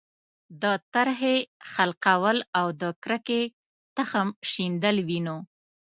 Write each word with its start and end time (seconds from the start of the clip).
د 0.61 0.63
ترهې 0.93 1.37
خلقول 1.71 2.37
او 2.59 2.67
د 2.81 2.83
کرکې 3.03 3.41
تخم 3.97 4.27
شیندل 4.51 4.97
وینو. 5.07 5.37